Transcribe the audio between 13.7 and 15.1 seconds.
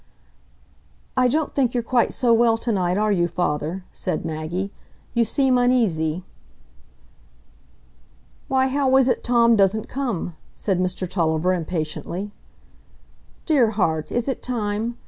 heart! is it time?